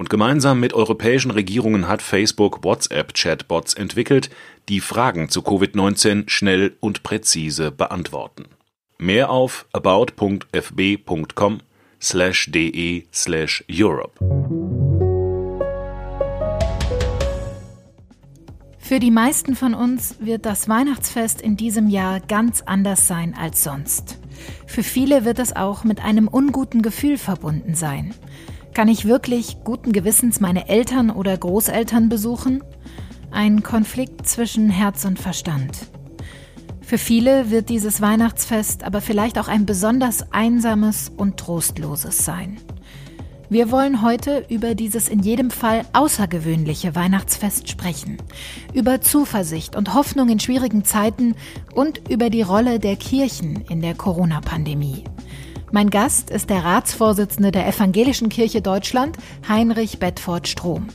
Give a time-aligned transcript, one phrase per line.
[0.00, 4.30] Und gemeinsam mit europäischen Regierungen hat Facebook WhatsApp-Chatbots entwickelt,
[4.70, 8.46] die Fragen zu Covid-19 schnell und präzise beantworten.
[8.96, 11.58] Mehr auf about.fb.com
[12.00, 14.18] slash de slash Europe.
[18.78, 23.62] Für die meisten von uns wird das Weihnachtsfest in diesem Jahr ganz anders sein als
[23.62, 24.18] sonst.
[24.66, 28.14] Für viele wird es auch mit einem unguten Gefühl verbunden sein.
[28.74, 32.62] Kann ich wirklich guten Gewissens meine Eltern oder Großeltern besuchen?
[33.30, 35.86] Ein Konflikt zwischen Herz und Verstand.
[36.80, 42.58] Für viele wird dieses Weihnachtsfest aber vielleicht auch ein besonders einsames und trostloses sein.
[43.48, 48.18] Wir wollen heute über dieses in jedem Fall außergewöhnliche Weihnachtsfest sprechen,
[48.72, 51.34] über Zuversicht und Hoffnung in schwierigen Zeiten
[51.74, 55.02] und über die Rolle der Kirchen in der Corona-Pandemie.
[55.72, 59.16] Mein Gast ist der Ratsvorsitzende der Evangelischen Kirche Deutschland,
[59.48, 60.88] Heinrich Bedford Strom.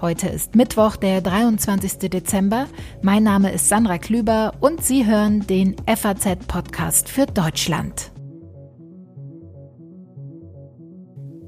[0.00, 2.08] Heute ist Mittwoch, der 23.
[2.08, 2.68] Dezember.
[3.02, 8.12] Mein Name ist Sandra Klüber und Sie hören den FAZ-Podcast für Deutschland.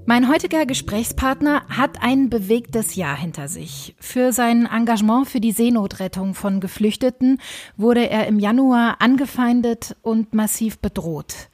[0.06, 3.94] Mein heutiger Gesprächspartner hat ein bewegtes Jahr hinter sich.
[4.00, 7.40] Für sein Engagement für die Seenotrettung von Geflüchteten
[7.76, 11.48] wurde er im Januar angefeindet und massiv bedroht.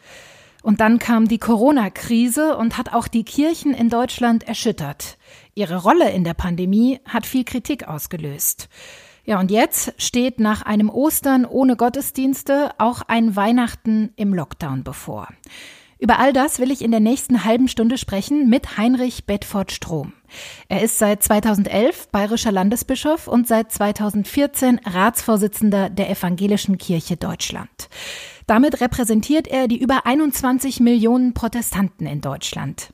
[0.62, 5.16] Und dann kam die Corona-Krise und hat auch die Kirchen in Deutschland erschüttert.
[5.54, 8.68] Ihre Rolle in der Pandemie hat viel Kritik ausgelöst.
[9.24, 15.28] Ja, und jetzt steht nach einem Ostern ohne Gottesdienste auch ein Weihnachten im Lockdown bevor.
[16.00, 20.14] Über all das will ich in der nächsten halben Stunde sprechen mit Heinrich Bedford Strom.
[20.68, 27.90] Er ist seit 2011 bayerischer Landesbischof und seit 2014 Ratsvorsitzender der Evangelischen Kirche Deutschland.
[28.50, 32.92] Damit repräsentiert er die über 21 Millionen Protestanten in Deutschland.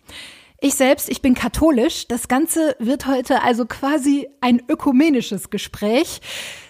[0.60, 2.06] Ich selbst, ich bin katholisch.
[2.08, 6.20] Das Ganze wird heute also quasi ein ökumenisches Gespräch,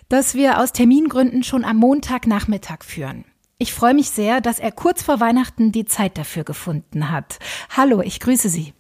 [0.09, 3.25] das wir aus Termingründen schon am Montagnachmittag führen.
[3.59, 7.41] Ich freue mich sehr, dass er kurz vor Weihnachten die Zeit dafür gefunden hat.
[7.77, 8.73] Hallo, ich grüße Sie.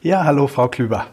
[0.00, 1.08] Ja, hallo, Frau Klüber.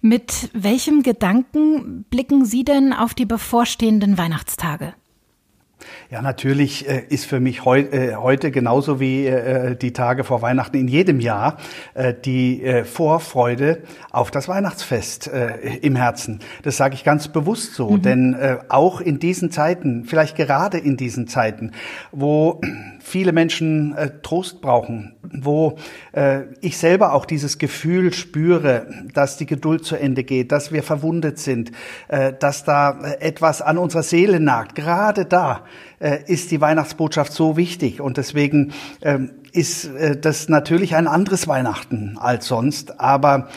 [0.00, 4.94] Mit welchem Gedanken blicken Sie denn auf die bevorstehenden Weihnachtstage?
[6.10, 10.40] Ja, natürlich äh, ist für mich heu äh, heute genauso wie äh, die Tage vor
[10.40, 11.58] Weihnachten in jedem Jahr
[12.24, 15.30] die Vorfreude auf das Weihnachtsfest
[15.82, 16.40] im Herzen.
[16.62, 18.02] Das sage ich ganz bewusst so, mhm.
[18.02, 18.36] denn
[18.68, 21.72] auch in diesen Zeiten, vielleicht gerade in diesen Zeiten,
[22.12, 22.60] wo
[23.08, 25.76] viele Menschen Trost brauchen, wo
[26.60, 31.38] ich selber auch dieses Gefühl spüre, dass die Geduld zu Ende geht, dass wir verwundet
[31.38, 31.72] sind,
[32.40, 35.64] dass da etwas an unserer Seele nagt, gerade da
[36.00, 41.48] äh, ist die Weihnachtsbotschaft so wichtig und deswegen ähm, ist äh, das natürlich ein anderes
[41.48, 43.48] Weihnachten als sonst, aber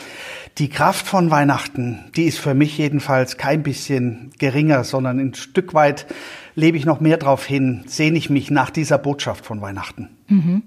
[0.58, 5.72] die Kraft von Weihnachten, die ist für mich jedenfalls kein bisschen geringer, sondern ein Stück
[5.72, 6.06] weit
[6.54, 10.10] lebe ich noch mehr darauf hin, sehne ich mich nach dieser Botschaft von Weihnachten.
[10.28, 10.62] Mhm.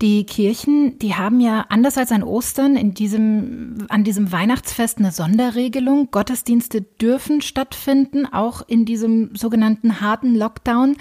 [0.00, 5.10] Die Kirchen, die haben ja anders als an Ostern in diesem, an diesem Weihnachtsfest eine
[5.10, 6.12] Sonderregelung.
[6.12, 10.96] Gottesdienste dürfen stattfinden, auch in diesem sogenannten harten Lockdown.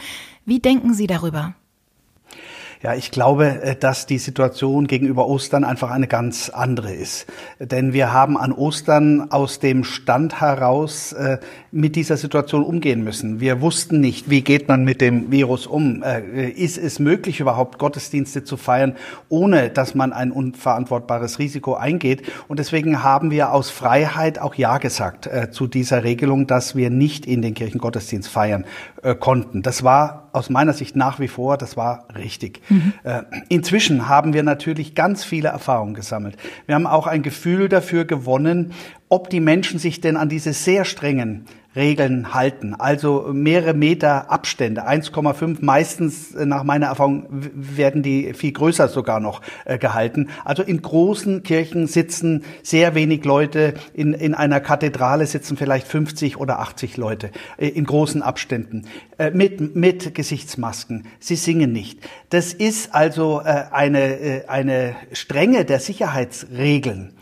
[0.45, 1.53] Wie denken Sie darüber?
[2.83, 7.25] Ja, ich glaube, äh, dass die Situation gegenüber Ostern einfach eine ganz andere ist.
[7.59, 11.39] Denn wir haben an Ostern aus dem Stand heraus äh,
[11.71, 13.39] mit dieser Situation umgehen müssen.
[13.39, 16.03] Wir wussten nicht, wie geht man mit dem Virus um.
[16.03, 18.95] Äh, ist es möglich, überhaupt Gottesdienste zu feiern,
[19.27, 22.31] ohne dass man ein unverantwortbares Risiko eingeht?
[22.47, 27.25] Und deswegen haben wir aus Freiheit auch Ja gesagt zu dieser Regelung, dass wir nicht
[27.25, 28.65] in den Kirchen Gottesdienst feiern
[29.19, 29.61] konnten.
[29.61, 32.61] Das war aus meiner Sicht nach wie vor, das war richtig.
[32.69, 32.93] Mhm.
[33.49, 36.37] inzwischen haben wir natürlich ganz viele Erfahrungen gesammelt.
[36.65, 38.73] Wir haben auch ein Gefühl dafür gewonnen,
[39.09, 41.45] ob die Menschen sich denn an diese sehr strengen
[41.77, 42.73] Regeln halten.
[42.73, 49.21] Also mehrere Meter Abstände, 1,5 meistens äh, nach meiner Erfahrung werden die viel größer sogar
[49.21, 50.29] noch äh, gehalten.
[50.43, 56.37] Also in großen Kirchen sitzen sehr wenig Leute, in, in einer Kathedrale sitzen vielleicht 50
[56.37, 58.85] oder 80 Leute äh, in großen Abständen
[59.33, 61.07] mit, mit Gesichtsmasken.
[61.19, 61.99] Sie singen nicht.
[62.29, 67.13] Das ist also eine, eine Strenge der Sicherheitsregeln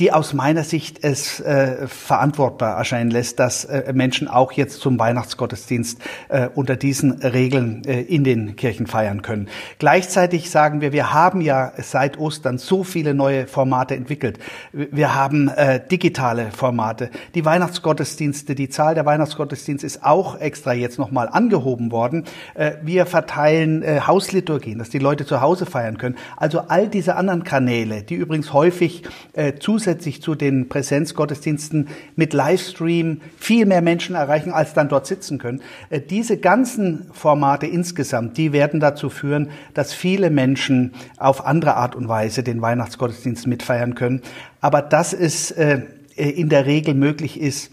[0.00, 4.96] die aus meiner Sicht es äh, verantwortbar erscheinen lässt, dass äh, Menschen auch jetzt zum
[4.98, 5.98] Weihnachtsgottesdienst
[6.28, 9.48] äh, unter diesen Regeln äh, in den Kirchen feiern können.
[9.80, 14.38] Gleichzeitig sagen wir, wir haben ja seit Ostern so viele neue Formate entwickelt.
[14.72, 17.10] Wir haben äh, digitale Formate.
[17.34, 22.24] Die Weihnachtsgottesdienste, die Zahl der Weihnachtsgottesdienste ist auch extra jetzt nochmal angehoben worden.
[22.54, 26.14] Äh, wir verteilen äh, Hausliturgien, dass die Leute zu Hause feiern können.
[26.36, 29.02] Also all diese anderen Kanäle, die übrigens häufig
[29.32, 35.38] äh, zusätzlich zu den Präsenzgottesdiensten mit Livestream viel mehr Menschen erreichen, als dann dort sitzen
[35.38, 35.62] können.
[35.88, 41.94] Äh, diese ganzen Formate insgesamt, die werden dazu führen, dass viele Menschen auf andere Art
[41.94, 44.20] und Weise den Weihnachtsgottesdienst mitfeiern können.
[44.60, 45.82] Aber das ist äh,
[46.16, 47.70] in der Regel möglich ist,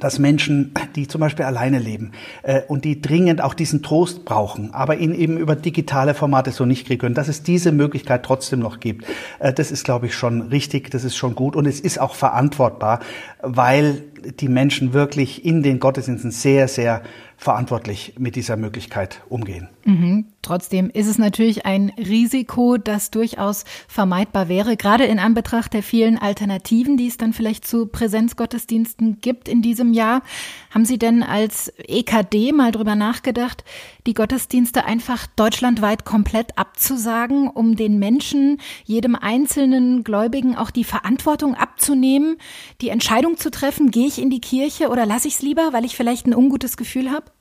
[0.00, 2.12] dass Menschen, die zum Beispiel alleine leben
[2.42, 6.64] äh, und die dringend auch diesen Trost brauchen, aber ihn eben über digitale Formate so
[6.64, 9.04] nicht kriegen können, dass es diese Möglichkeit trotzdem noch gibt,
[9.38, 11.56] äh, das ist, glaube ich, schon richtig, das ist schon gut.
[11.56, 13.00] Und es ist auch verantwortbar,
[13.42, 14.02] weil
[14.40, 17.02] die Menschen wirklich in den Gottesdiensten sehr, sehr
[17.44, 19.68] verantwortlich mit dieser Möglichkeit umgehen.
[19.84, 20.28] Mhm.
[20.40, 26.16] Trotzdem ist es natürlich ein Risiko, das durchaus vermeidbar wäre, gerade in Anbetracht der vielen
[26.16, 30.22] Alternativen, die es dann vielleicht zu Präsenzgottesdiensten gibt in diesem Jahr.
[30.70, 33.62] Haben Sie denn als EKD mal drüber nachgedacht,
[34.06, 41.54] die Gottesdienste einfach deutschlandweit komplett abzusagen, um den Menschen, jedem einzelnen Gläubigen auch die Verantwortung
[41.54, 42.38] abzunehmen,
[42.80, 45.84] die Entscheidung zu treffen, gehe ich in die Kirche oder lasse ich es lieber, weil
[45.84, 47.33] ich vielleicht ein ungutes Gefühl habe?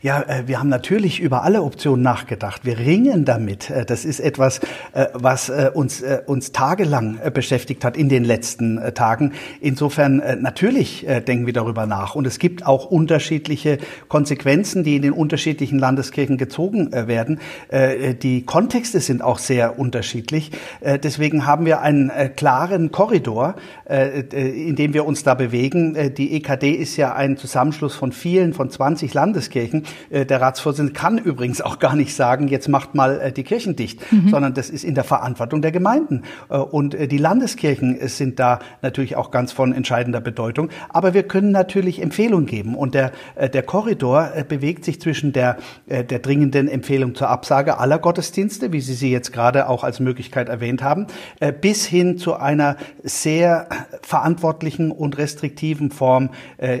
[0.00, 2.64] Ja, äh, wir haben natürlich über alle Optionen nachgedacht.
[2.64, 3.70] Wir ringen damit.
[3.70, 4.58] Äh, das ist etwas,
[4.92, 9.32] äh, was uns, uns tagelang beschäftigt hat in den letzten Tagen.
[9.60, 12.14] Insofern natürlich denken wir darüber nach.
[12.14, 13.78] Und es gibt auch unterschiedliche
[14.08, 17.40] Konsequenzen, die in den unterschiedlichen Landeskirchen gezogen werden.
[18.22, 20.50] Die Kontexte sind auch sehr unterschiedlich.
[20.80, 23.54] Deswegen haben wir einen klaren Korridor,
[23.88, 26.14] in dem wir uns da bewegen.
[26.16, 29.51] Die EKD ist ja ein Zusammenschluss von vielen, von 20 Landeskirchen.
[29.52, 29.84] Landeskirchen.
[30.10, 33.76] Äh, der Ratsvorsitzende kann übrigens auch gar nicht sagen, jetzt macht mal äh, die Kirchen
[33.76, 34.30] dicht, mhm.
[34.30, 36.22] sondern das ist in der Verantwortung der Gemeinden.
[36.48, 40.70] Äh, und die Landeskirchen sind da natürlich auch ganz von entscheidender Bedeutung.
[40.88, 42.74] Aber wir können natürlich Empfehlungen geben.
[42.74, 43.12] Und der,
[43.52, 45.56] der Korridor bewegt sich zwischen der,
[45.86, 50.48] der dringenden Empfehlung zur Absage aller Gottesdienste, wie Sie sie jetzt gerade auch als Möglichkeit
[50.48, 51.06] erwähnt haben,
[51.60, 53.68] bis hin zu einer sehr
[54.02, 56.30] verantwortlichen und restriktiven Form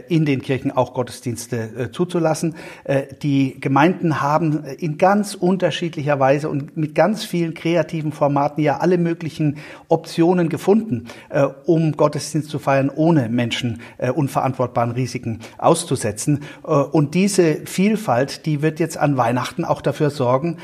[0.08, 2.54] in den Kirchen auch Gottesdienste zuzulassen.
[2.84, 8.78] Äh, die Gemeinden haben in ganz unterschiedlicher Weise und mit ganz vielen kreativen Formaten ja
[8.78, 16.40] alle möglichen Optionen gefunden, äh, um Gottesdienst zu feiern, ohne Menschen äh, unverantwortbaren Risiken auszusetzen.
[16.62, 20.58] Und diese Vielfalt, die wird jetzt an Weihnachten auch dafür sorgen,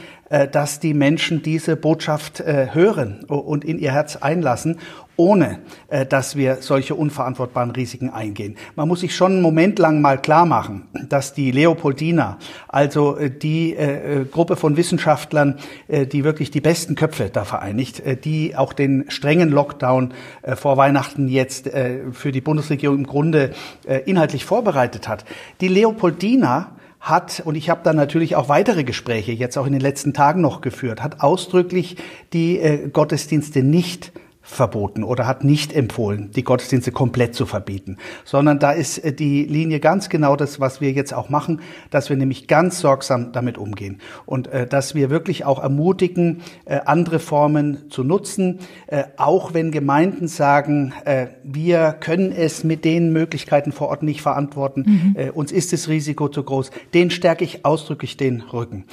[0.52, 4.78] dass die Menschen diese Botschaft hören und in ihr Herz einlassen
[5.18, 8.56] ohne äh, dass wir solche unverantwortbaren Risiken eingehen.
[8.76, 12.38] Man muss sich schon einen Moment lang mal klar machen, dass die Leopoldina,
[12.68, 17.44] also äh, die äh, äh, Gruppe von Wissenschaftlern, äh, die wirklich die besten Köpfe da
[17.44, 22.98] vereinigt, äh, die auch den strengen Lockdown äh, vor Weihnachten jetzt äh, für die Bundesregierung
[22.98, 23.50] im Grunde
[23.86, 25.24] äh, inhaltlich vorbereitet hat.
[25.60, 29.80] Die Leopoldina hat, und ich habe da natürlich auch weitere Gespräche jetzt auch in den
[29.80, 31.96] letzten Tagen noch geführt, hat ausdrücklich
[32.32, 34.12] die äh, Gottesdienste nicht
[34.48, 39.44] verboten oder hat nicht empfohlen, die Gottesdienste komplett zu verbieten, sondern da ist äh, die
[39.44, 41.60] Linie ganz genau das, was wir jetzt auch machen,
[41.90, 46.80] dass wir nämlich ganz sorgsam damit umgehen und äh, dass wir wirklich auch ermutigen, äh,
[46.86, 53.12] andere Formen zu nutzen, äh, auch wenn Gemeinden sagen, äh, wir können es mit den
[53.12, 55.14] Möglichkeiten vor Ort nicht verantworten, mhm.
[55.18, 58.84] Äh, uns ist das Risiko zu groß, den stärke ich ausdrücklich den Rücken.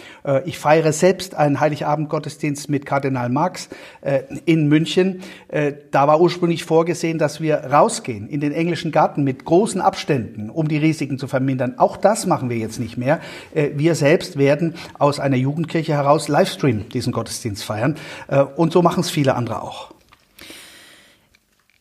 [0.45, 3.69] ich feiere selbst einen Heiligabend-Gottesdienst mit Kardinal Marx
[4.45, 5.21] in München.
[5.55, 10.49] Äh, da war ursprünglich vorgesehen, dass wir rausgehen in den englischen Garten mit großen Abständen,
[10.49, 11.75] um die Risiken zu vermindern.
[11.77, 13.21] Auch das machen wir jetzt nicht mehr.
[13.53, 17.95] Äh, wir selbst werden aus einer Jugendkirche heraus Livestream diesen Gottesdienst feiern.
[18.27, 19.93] Äh, und so machen es viele andere auch.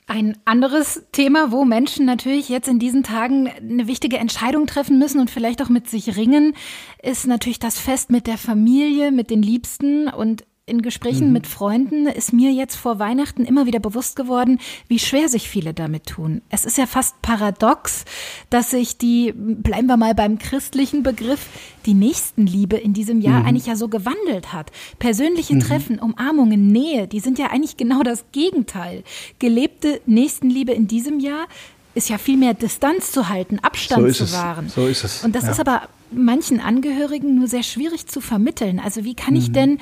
[0.07, 5.19] Ein anderes Thema, wo Menschen natürlich jetzt in diesen Tagen eine wichtige Entscheidung treffen müssen
[5.19, 6.55] und vielleicht auch mit sich ringen,
[7.03, 10.07] ist natürlich das Fest mit der Familie, mit den Liebsten.
[10.07, 11.33] Und in Gesprächen mhm.
[11.35, 15.75] mit Freunden ist mir jetzt vor Weihnachten immer wieder bewusst geworden, wie schwer sich viele
[15.75, 16.41] damit tun.
[16.49, 18.07] Es ist ja fast paradox,
[18.49, 21.49] dass sich die, bleiben wir mal beim christlichen Begriff,
[21.85, 23.47] die Nächstenliebe in diesem Jahr mhm.
[23.47, 24.71] eigentlich ja so gewandelt hat.
[24.99, 25.61] Persönliche mhm.
[25.61, 29.05] Treffen, Umarmungen, Nähe, die sind ja eigentlich genau das Gegenteil.
[29.39, 31.47] Gelebte Nächstenliebe in diesem Jahr
[31.95, 34.71] ist ja viel mehr Distanz zu halten, Abstand so zu wahren.
[34.71, 35.25] So ist es.
[35.25, 35.51] Und das ja.
[35.51, 38.81] ist aber manchen Angehörigen nur sehr schwierig zu vermitteln.
[38.81, 39.53] Also wie kann ich mhm.
[39.53, 39.79] denn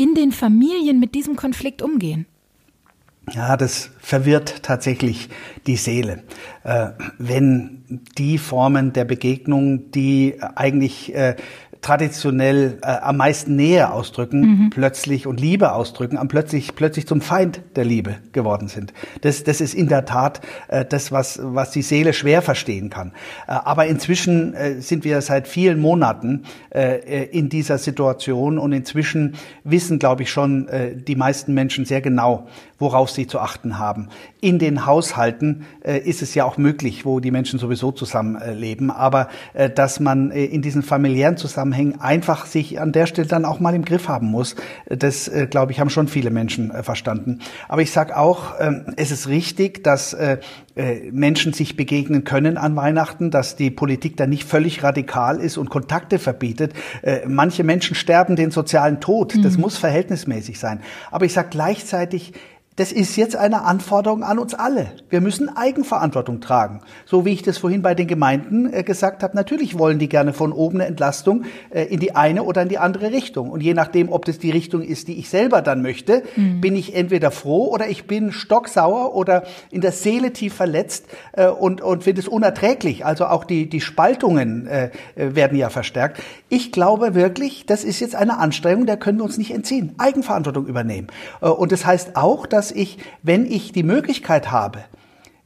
[0.00, 2.24] in den Familien mit diesem Konflikt umgehen?
[3.32, 5.28] Ja, das verwirrt tatsächlich
[5.66, 6.24] die Seele.
[6.64, 6.88] Äh,
[7.18, 11.36] wenn die Formen der Begegnung, die eigentlich äh,
[11.82, 14.70] traditionell äh, am meisten Nähe ausdrücken, mhm.
[14.70, 18.92] plötzlich und Liebe ausdrücken, am plötzlich plötzlich zum Feind der Liebe geworden sind.
[19.22, 23.12] Das, das ist in der Tat äh, das, was, was die Seele schwer verstehen kann.
[23.46, 29.36] Äh, aber inzwischen äh, sind wir seit vielen Monaten äh, in dieser Situation und inzwischen
[29.64, 32.46] wissen, glaube ich, schon äh, die meisten Menschen sehr genau,
[32.78, 34.08] worauf sie zu achten haben.
[34.40, 39.28] In den Haushalten äh, ist es ja auch möglich, wo die Menschen sowieso zusammenleben, aber
[39.54, 43.60] äh, dass man äh, in diesen familiären Zusammenhängen einfach sich an der Stelle dann auch
[43.60, 47.40] mal im Griff haben muss, das, äh, glaube ich, haben schon viele Menschen äh, verstanden.
[47.68, 50.38] Aber ich sage auch, ähm, es ist richtig, dass äh,
[51.10, 55.68] Menschen sich begegnen können an Weihnachten, dass die Politik da nicht völlig radikal ist und
[55.68, 56.72] Kontakte verbietet.
[57.26, 59.34] Manche Menschen sterben den sozialen Tod.
[59.44, 59.62] Das mhm.
[59.62, 60.80] muss verhältnismäßig sein.
[61.10, 62.32] Aber ich sage gleichzeitig,
[62.76, 64.92] das ist jetzt eine Anforderung an uns alle.
[65.10, 66.80] Wir müssen Eigenverantwortung tragen.
[67.04, 70.32] So wie ich das vorhin bei den Gemeinden äh, gesagt habe, natürlich wollen die gerne
[70.32, 73.50] von oben eine Entlastung äh, in die eine oder in die andere Richtung.
[73.50, 76.60] Und je nachdem, ob das die Richtung ist, die ich selber dann möchte, mhm.
[76.60, 81.48] bin ich entweder froh oder ich bin stocksauer oder in der Seele tief verletzt äh,
[81.48, 83.04] und, und finde es unerträglich.
[83.04, 84.68] Also auch die, die Spaltungen
[85.16, 86.22] werden ja verstärkt.
[86.48, 89.94] Ich glaube wirklich, das ist jetzt eine Anstrengung, der können wir uns nicht entziehen.
[89.98, 91.08] Eigenverantwortung übernehmen.
[91.40, 94.80] und das heißt auch, dass ich, wenn ich die Möglichkeit habe,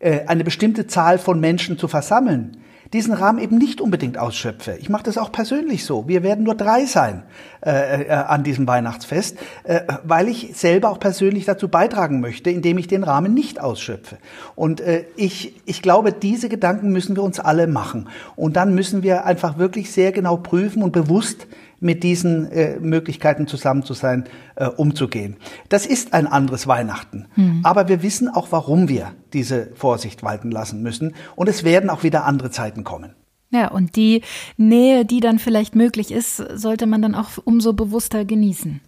[0.00, 2.58] äh, eine bestimmte Zahl von Menschen zu versammeln,
[2.94, 4.76] diesen Rahmen eben nicht unbedingt ausschöpfe.
[4.80, 6.06] Ich mache das auch persönlich so.
[6.06, 7.24] Wir werden nur drei sein
[7.66, 12.78] äh, äh, an diesem Weihnachtsfest, äh, weil ich selber auch persönlich dazu beitragen möchte, indem
[12.78, 14.18] ich den Rahmen nicht ausschöpfe.
[14.54, 18.08] Und äh, ich, ich glaube, diese Gedanken müssen wir uns alle machen.
[18.36, 21.48] Und dann müssen wir einfach wirklich sehr genau prüfen und bewusst
[21.84, 24.24] mit diesen äh, Möglichkeiten zusammen zu sein,
[24.56, 25.36] äh, umzugehen.
[25.68, 27.26] Das ist ein anderes Weihnachten.
[27.36, 27.60] Mhm.
[27.62, 31.14] Aber wir wissen auch, warum wir diese Vorsicht walten lassen müssen.
[31.36, 33.14] Und es werden auch wieder andere Zeiten kommen.
[33.50, 34.22] Ja, und die
[34.56, 38.80] Nähe, die dann vielleicht möglich ist, sollte man dann auch umso bewusster genießen.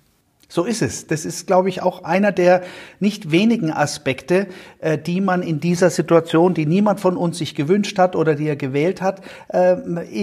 [0.48, 1.08] So ist es.
[1.08, 2.62] Das ist, glaube ich, auch einer der
[3.00, 4.46] nicht wenigen Aspekte,
[4.78, 8.46] äh, die man in dieser Situation, die niemand von uns sich gewünscht hat oder die
[8.46, 9.72] er gewählt hat, äh,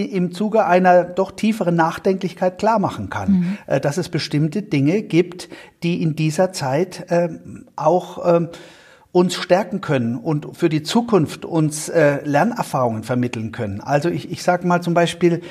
[0.06, 3.32] im Zuge einer doch tieferen Nachdenklichkeit klar machen kann.
[3.32, 3.58] Mhm.
[3.68, 5.50] Äh, dass es bestimmte Dinge gibt,
[5.84, 7.06] die in dieser Zeit
[7.76, 8.50] auch
[9.12, 11.92] uns stärken können und für die Zukunft uns
[12.24, 13.82] Lernerfahrungen vermitteln können.
[13.82, 15.42] Also ich, ich sage mal zum Beispiel,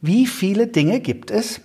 [0.00, 1.60] wie viele Dinge gibt es,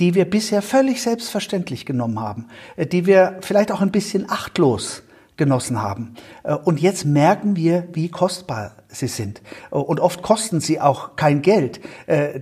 [0.00, 5.02] die wir bisher völlig selbstverständlich genommen haben, äh, die wir vielleicht auch ein bisschen achtlos
[5.36, 6.14] genossen haben.
[6.42, 9.42] Äh, und jetzt merken wir, wie kostbar sie sind.
[9.70, 11.80] Äh, und oft kosten sie auch kein Geld.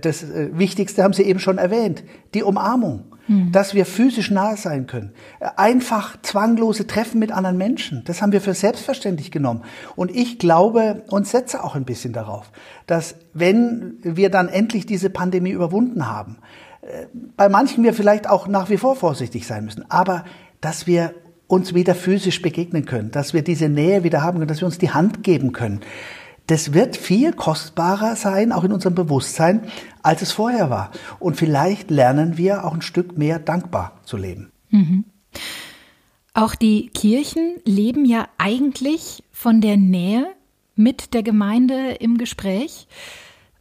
[0.01, 3.51] Das Wichtigste haben Sie eben schon erwähnt, die Umarmung, mhm.
[3.51, 5.11] dass wir physisch nahe sein können.
[5.57, 9.63] Einfach zwanglose Treffen mit anderen Menschen, das haben wir für selbstverständlich genommen.
[9.95, 12.51] Und ich glaube und setze auch ein bisschen darauf,
[12.87, 16.37] dass wenn wir dann endlich diese Pandemie überwunden haben,
[17.35, 20.25] bei manchen wir vielleicht auch nach wie vor vorsichtig sein müssen, aber
[20.61, 21.13] dass wir
[21.47, 24.77] uns wieder physisch begegnen können, dass wir diese Nähe wieder haben können, dass wir uns
[24.77, 25.81] die Hand geben können.
[26.47, 29.63] Das wird viel kostbarer sein, auch in unserem Bewusstsein,
[30.01, 30.91] als es vorher war.
[31.19, 34.51] Und vielleicht lernen wir auch ein Stück mehr dankbar zu leben.
[34.69, 35.05] Mhm.
[36.33, 40.27] Auch die Kirchen leben ja eigentlich von der Nähe
[40.75, 42.87] mit der Gemeinde im Gespräch.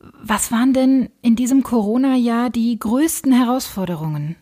[0.01, 4.37] Was waren denn in diesem Corona-Jahr die größten Herausforderungen?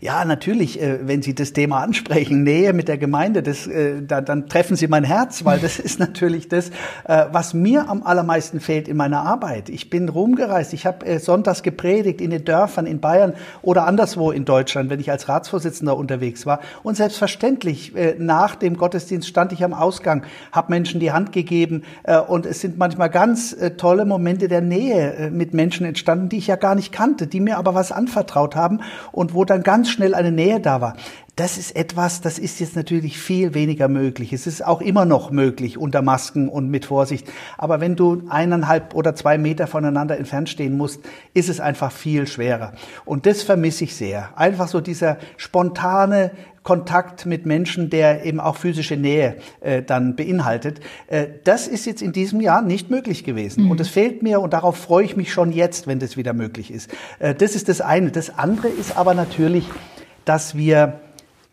[0.00, 4.20] Ja, natürlich, äh, wenn Sie das Thema ansprechen, Nähe mit der Gemeinde, das, äh, da,
[4.20, 6.70] dann treffen Sie mein Herz, weil das ist natürlich das,
[7.04, 9.68] äh, was mir am allermeisten fehlt in meiner Arbeit.
[9.68, 14.44] Ich bin rumgereist, ich habe sonntags gepredigt in den Dörfern in Bayern oder anderswo in
[14.44, 16.60] Deutschland, wenn ich als Ratsvorsitzender unterwegs war.
[16.82, 21.82] Und selbstverständlich, nach dem Gottesdienst stand ich am Ausgang, habe Menschen die Hand gegeben
[22.28, 26.56] und es sind manchmal ganz tolle Momente der Nähe mit Menschen entstanden, die ich ja
[26.56, 30.32] gar nicht kannte, die mir aber was anvertraut haben und wo dann ganz schnell eine
[30.32, 30.96] Nähe da war.
[31.34, 34.34] Das ist etwas, das ist jetzt natürlich viel weniger möglich.
[34.34, 37.26] Es ist auch immer noch möglich unter Masken und mit Vorsicht.
[37.56, 41.00] Aber wenn du eineinhalb oder zwei Meter voneinander entfernt stehen musst,
[41.32, 42.74] ist es einfach viel schwerer.
[43.06, 44.28] Und das vermisse ich sehr.
[44.36, 46.32] Einfach so dieser spontane
[46.64, 50.80] Kontakt mit Menschen, der eben auch physische Nähe äh, dann beinhaltet.
[51.06, 53.64] Äh, das ist jetzt in diesem Jahr nicht möglich gewesen.
[53.64, 53.70] Mhm.
[53.70, 56.70] Und es fehlt mir und darauf freue ich mich schon jetzt, wenn das wieder möglich
[56.70, 56.90] ist.
[57.20, 58.10] Äh, das ist das eine.
[58.10, 59.64] Das andere ist aber natürlich,
[60.26, 61.00] dass wir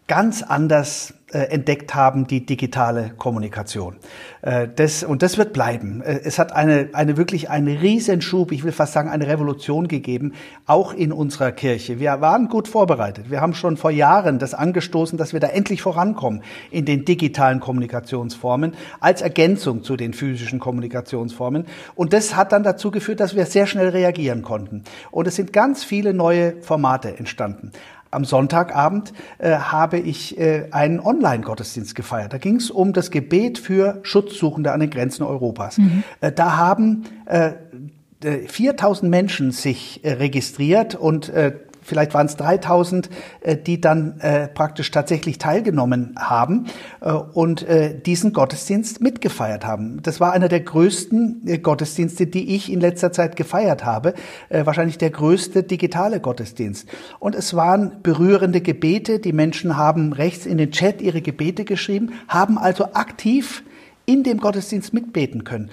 [0.09, 3.97] ganz anders äh, entdeckt haben, die digitale Kommunikation.
[4.41, 6.01] Äh, das, und das wird bleiben.
[6.01, 10.33] Äh, es hat eine, eine wirklich einen Riesenschub, ich will fast sagen, eine Revolution gegeben,
[10.65, 11.99] auch in unserer Kirche.
[11.99, 13.29] Wir waren gut vorbereitet.
[13.29, 17.59] Wir haben schon vor Jahren das angestoßen, dass wir da endlich vorankommen in den digitalen
[17.59, 21.67] Kommunikationsformen als Ergänzung zu den physischen Kommunikationsformen.
[21.93, 24.83] Und das hat dann dazu geführt, dass wir sehr schnell reagieren konnten.
[25.11, 27.71] Und es sind ganz viele neue Formate entstanden.
[28.11, 32.33] Am Sonntagabend äh, habe ich äh, einen Online-Gottesdienst gefeiert.
[32.33, 35.77] Da ging es um das Gebet für Schutzsuchende an den Grenzen Europas.
[35.77, 36.03] Mhm.
[36.21, 37.51] Äh, da haben äh,
[38.21, 41.53] 4000 Menschen sich äh, registriert und äh,
[41.89, 43.09] vielleicht waren es 3000,
[43.41, 46.67] äh, die dann äh, praktisch tatsächlich teilgenommen haben
[47.01, 47.65] äh, und
[48.05, 50.01] diesen Gottesdienst mitgefeiert haben.
[50.03, 54.13] Das war einer der größten Gottesdienste, die ich in letzter Zeit gefeiert habe,
[54.49, 56.87] wahrscheinlich der größte digitale Gottesdienst.
[57.19, 62.13] Und es waren berührende Gebete, die Menschen haben rechts in den Chat ihre Gebete geschrieben,
[62.27, 63.63] haben also aktiv
[64.05, 65.69] in dem Gottesdienst mitbeten können.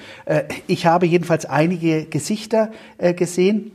[0.67, 3.73] Ich habe jedenfalls einige Gesichter gesehen,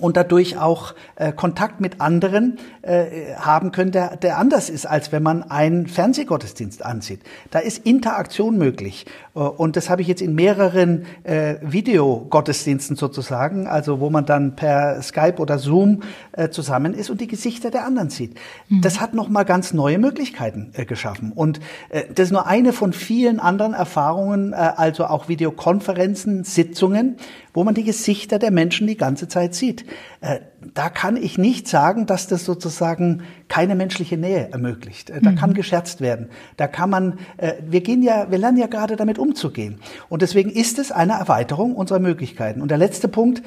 [0.00, 5.12] und dadurch auch äh, Kontakt mit anderen äh, haben können, der, der anders ist, als
[5.12, 7.20] wenn man einen Fernsehgottesdienst ansieht.
[7.50, 9.06] Da ist Interaktion möglich.
[9.34, 14.56] Äh, und das habe ich jetzt in mehreren äh, Videogottesdiensten sozusagen, also wo man dann
[14.56, 16.02] per Skype oder Zoom
[16.32, 18.36] äh, zusammen ist und die Gesichter der anderen sieht.
[18.68, 18.80] Mhm.
[18.82, 21.32] Das hat nochmal ganz neue Möglichkeiten äh, geschaffen.
[21.32, 27.16] Und äh, das ist nur eine von vielen anderen Erfahrungen, äh, also auch Videokonferenzen, Sitzungen,
[27.52, 29.84] wo man die Gesichter der Menschen die ganze Zeit sieht.
[30.20, 30.40] Äh,
[30.74, 35.10] da kann ich nicht sagen, dass das sozusagen keine menschliche Nähe ermöglicht.
[35.10, 35.36] Äh, da mhm.
[35.36, 36.28] kann gescherzt werden.
[36.56, 39.80] Da kann man, äh, wir gehen ja, wir lernen ja gerade damit umzugehen.
[40.08, 42.62] Und deswegen ist es eine Erweiterung unserer Möglichkeiten.
[42.62, 43.42] Und der letzte Punkt,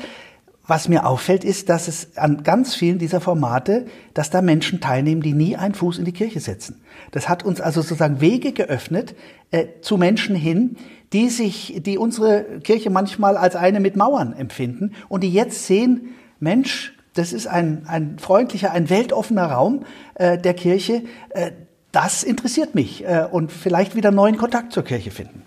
[0.66, 5.22] was mir auffällt, ist, dass es an ganz vielen dieser Formate, dass da Menschen teilnehmen,
[5.22, 6.82] die nie einen Fuß in die Kirche setzen.
[7.12, 9.14] Das hat uns also sozusagen Wege geöffnet
[9.52, 10.78] äh, zu Menschen hin,
[11.12, 16.16] die sich, die unsere Kirche manchmal als eine mit Mauern empfinden und die jetzt sehen,
[16.40, 21.04] Mensch, das ist ein, ein freundlicher, ein weltoffener Raum äh, der Kirche.
[21.30, 21.52] Äh,
[21.92, 25.44] das interessiert mich äh, und vielleicht wieder neuen Kontakt zur Kirche finden.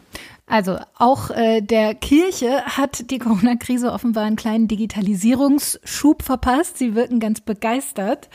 [0.49, 6.79] Also auch äh, der Kirche hat die Corona-Krise offenbar einen kleinen Digitalisierungsschub verpasst.
[6.79, 8.29] Sie wirken ganz begeistert.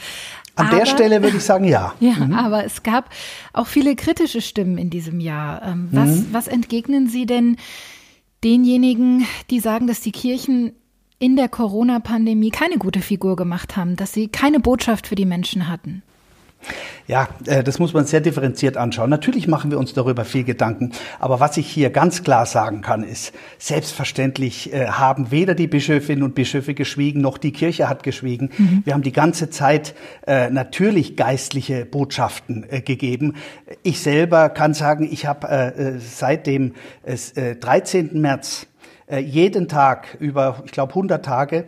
[0.56, 1.94] An aber, der Stelle würde ich sagen, ja.
[2.02, 2.34] Ja, mhm.
[2.34, 3.10] aber es gab
[3.54, 5.62] auch viele kritische Stimmen in diesem Jahr.
[5.64, 6.28] Ähm, was, mhm.
[6.32, 7.56] was entgegnen Sie denn
[8.44, 10.74] denjenigen, die sagen, dass die Kirchen
[11.18, 15.70] in der Corona-Pandemie keine gute Figur gemacht haben, dass sie keine Botschaft für die Menschen
[15.70, 16.04] hatten?
[17.08, 19.10] Ja, äh, das muss man sehr differenziert anschauen.
[19.10, 20.92] Natürlich machen wir uns darüber viel Gedanken.
[21.20, 26.24] Aber was ich hier ganz klar sagen kann, ist, selbstverständlich äh, haben weder die Bischöfinnen
[26.24, 28.52] und Bischöfe geschwiegen, noch die Kirche hat geschwiegen.
[28.58, 28.82] Mhm.
[28.86, 29.94] Wir haben die ganze Zeit
[30.26, 33.36] äh, natürlich geistliche Botschaften gegeben.
[33.84, 36.74] Ich selber kann sagen, ich habe seit dem
[37.06, 38.22] 13.
[38.22, 38.68] März
[39.20, 41.66] jeden Tag über, ich glaube, 100 Tage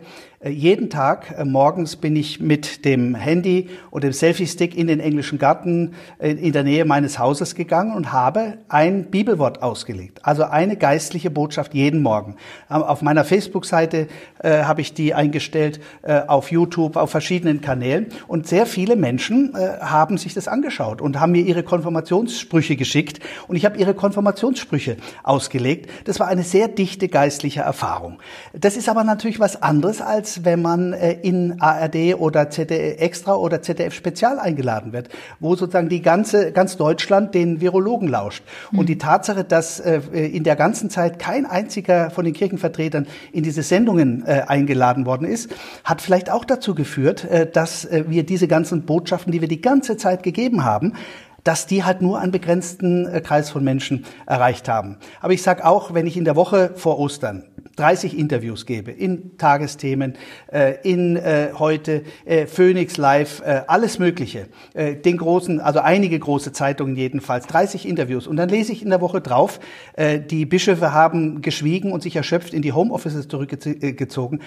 [0.50, 5.38] jeden Tag äh, morgens bin ich mit dem Handy und dem Selfie-Stick in den englischen
[5.38, 10.20] Garten äh, in der Nähe meines Hauses gegangen und habe ein Bibelwort ausgelegt.
[10.22, 12.36] Also eine geistliche Botschaft jeden Morgen.
[12.68, 14.08] Auf meiner Facebook-Seite
[14.40, 18.06] äh, habe ich die eingestellt, äh, auf YouTube, auf verschiedenen Kanälen.
[18.28, 23.20] Und sehr viele Menschen äh, haben sich das angeschaut und haben mir ihre Konfirmationssprüche geschickt.
[23.48, 25.88] Und ich habe ihre Konfirmationssprüche ausgelegt.
[26.04, 28.18] Das war eine sehr dichte geistliche Erfahrung.
[28.52, 33.34] Das ist aber natürlich was anderes als wenn man äh, in ARD oder ZDF Extra
[33.34, 35.08] oder ZDF Spezial eingeladen wird,
[35.40, 38.42] wo sozusagen die ganze, ganz Deutschland den Virologen lauscht.
[38.70, 38.78] Mhm.
[38.80, 43.44] Und die Tatsache, dass äh, in der ganzen Zeit kein einziger von den Kirchenvertretern in
[43.44, 48.82] diese Sendungen äh, eingeladen worden ist, hat vielleicht auch dazu geführt, dass wir diese ganzen
[48.82, 50.94] Botschaften, die wir die ganze Zeit gegeben haben,
[51.42, 54.96] dass die halt nur einen begrenzten Kreis von Menschen erreicht haben.
[55.20, 57.44] Aber ich sage auch, wenn ich in der Woche vor Ostern
[57.76, 60.14] 30 Interviews gebe in Tagesthemen,
[60.52, 66.96] äh, in äh, heute äh, Phoenix Live, alles Mögliche, den großen, also einige große Zeitungen
[66.96, 68.26] jedenfalls, 30 Interviews.
[68.26, 69.60] Und dann lese ich in der Woche drauf,
[69.98, 74.40] die Bischöfe haben geschwiegen und sich erschöpft in die Homeoffices zurückgezogen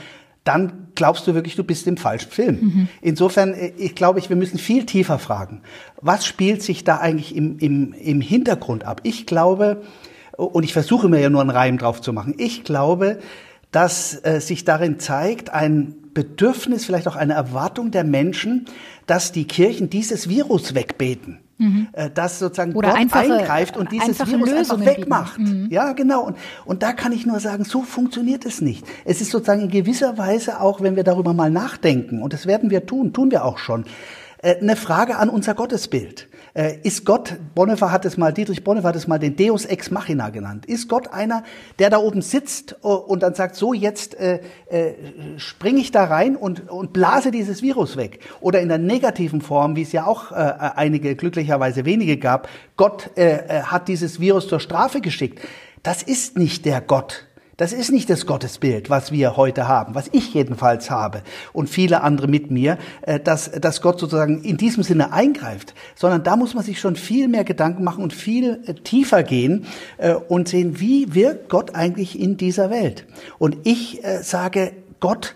[0.47, 2.59] dann glaubst du wirklich, du bist im falschen Film.
[2.61, 2.87] Mhm.
[3.01, 5.61] Insofern, ich glaube, ich, wir müssen viel tiefer fragen.
[5.99, 9.01] Was spielt sich da eigentlich im, im, im Hintergrund ab?
[9.03, 9.81] Ich glaube,
[10.37, 12.35] und ich versuche mir ja nur einen Reim drauf zu machen.
[12.37, 13.19] Ich glaube,
[13.71, 18.65] dass äh, sich darin zeigt ein Bedürfnis, vielleicht auch eine Erwartung der Menschen,
[19.05, 21.39] dass die Kirchen dieses Virus wegbeten.
[21.59, 21.87] Mhm.
[21.93, 25.39] Äh, dass sozusagen Oder Gott einfache, eingreift und dieses Virus Lösungen einfach wegmacht.
[25.39, 25.67] Mhm.
[25.71, 26.23] Ja, genau.
[26.23, 28.85] Und, und da kann ich nur sagen, so funktioniert es nicht.
[29.05, 32.69] Es ist sozusagen in gewisser Weise auch, wenn wir darüber mal nachdenken, und das werden
[32.69, 33.85] wir tun, tun wir auch schon,
[34.43, 36.27] äh, eine Frage an unser Gottesbild.
[36.57, 39.91] Äh, ist Gott, Bonhoeffer hat es mal, Dietrich Bonhoeffer hat es mal den Deus ex
[39.91, 40.65] machina genannt.
[40.65, 41.43] Ist Gott einer,
[41.77, 44.39] der da oben sitzt äh, und dann sagt, so jetzt äh,
[44.71, 44.93] äh,
[45.37, 48.21] springe ich da rein und, und blase dieses Virus weg?
[48.41, 53.11] Oder in der negativen Form, wie es ja auch äh, einige, glücklicherweise wenige gab, Gott
[53.15, 55.39] äh, äh hat dieses Virus zur Strafe geschickt.
[55.83, 57.26] Das ist nicht der Gott,
[57.57, 62.01] das ist nicht das Gottesbild, was wir heute haben, was ich jedenfalls habe und viele
[62.01, 66.53] andere mit mir, äh, dass, dass Gott sozusagen in diesem Sinne eingreift, sondern da muss
[66.53, 69.65] man sich schon viel mehr Gedanken machen und viel äh, tiefer gehen
[69.97, 73.05] äh, und sehen, wie wirkt Gott eigentlich in dieser Welt.
[73.39, 75.35] Und ich sage, Gott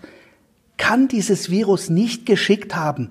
[0.76, 3.10] kann dieses Virus nicht geschickt haben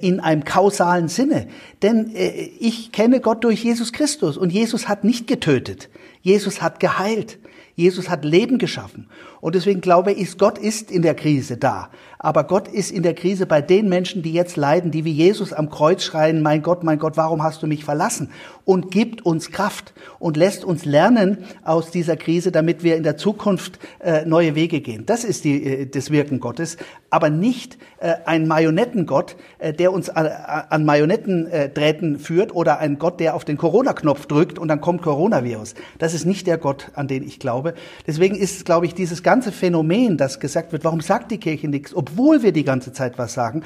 [0.00, 1.48] in einem kausalen Sinne.
[1.82, 5.88] Denn ich kenne Gott durch Jesus Christus und Jesus hat nicht getötet.
[6.22, 7.38] Jesus hat geheilt.
[7.74, 9.08] Jesus hat Leben geschaffen.
[9.40, 11.90] Und deswegen glaube ich, Gott ist in der Krise da.
[12.22, 15.54] Aber Gott ist in der Krise bei den Menschen, die jetzt leiden, die wie Jesus
[15.54, 18.30] am Kreuz schreien, mein Gott, mein Gott, warum hast du mich verlassen?
[18.66, 23.16] Und gibt uns Kraft und lässt uns lernen aus dieser Krise, damit wir in der
[23.16, 25.06] Zukunft äh, neue Wege gehen.
[25.06, 26.76] Das ist die, äh, das Wirken Gottes.
[27.08, 33.18] Aber nicht äh, ein Marionettengott, äh, der uns an, an Marionettendrähten führt oder ein Gott,
[33.18, 35.74] der auf den Corona-Knopf drückt und dann kommt Coronavirus.
[35.98, 37.72] Das ist nicht der Gott, an den ich glaube.
[38.06, 41.94] Deswegen ist, glaube ich, dieses ganze Phänomen, das gesagt wird, warum sagt die Kirche nichts,
[41.94, 43.62] obwohl wir die ganze Zeit was sagen,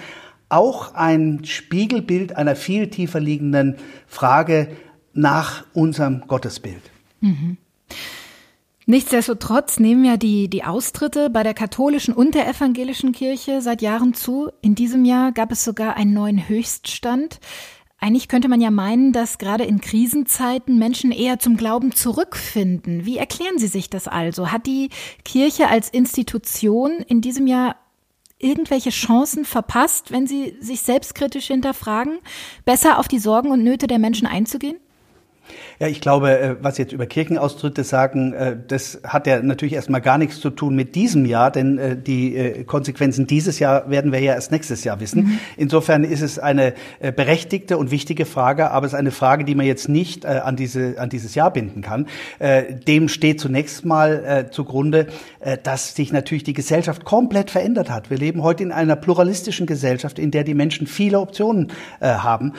[0.51, 4.69] auch ein Spiegelbild einer viel tiefer liegenden Frage
[5.15, 6.83] nach unserem Gottesbild.
[7.23, 7.57] Mhm.
[8.85, 14.13] Nichtsdestotrotz nehmen ja die, die Austritte bei der katholischen und der evangelischen Kirche seit Jahren
[14.13, 14.51] zu.
[14.61, 17.41] In diesem Jahr gab es sogar einen neuen Höchststand.
[18.05, 23.07] Eigentlich könnte man ja meinen, dass gerade in Krisenzeiten Menschen eher zum Glauben zurückfinden.
[23.07, 24.53] Wie erklären Sie sich das also?
[24.53, 24.91] Hat die
[25.25, 27.77] Kirche als Institution in diesem Jahr
[28.39, 32.19] irgendwelche Chancen verpasst, wenn Sie sich selbstkritisch hinterfragen,
[32.67, 34.77] besser auf die Sorgen und Nöte der Menschen einzugehen?
[35.81, 40.01] Ja, ich glaube, äh, was jetzt über Kirchenaustritte sagen, äh, das hat ja natürlich erstmal
[40.01, 44.21] gar nichts zu tun mit diesem Jahr, denn äh, die Konsequenzen dieses Jahr werden wir
[44.21, 45.25] ja erst nächstes Jahr wissen.
[45.25, 45.39] Mhm.
[45.57, 46.75] Insofern ist es eine
[47.17, 50.99] berechtigte und wichtige Frage, aber es ist eine Frage, die man jetzt nicht an, diese,
[50.99, 52.07] an dieses Jahr binden kann.
[52.87, 55.07] Dem steht zunächst mal zugrunde,
[55.63, 58.11] dass sich natürlich die Gesellschaft komplett verändert hat.
[58.11, 62.53] Wir leben heute in einer pluralistischen Gesellschaft, in der die Menschen viele Optionen haben.